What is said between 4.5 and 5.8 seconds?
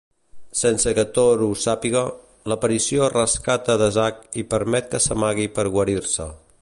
permet que s'amagui per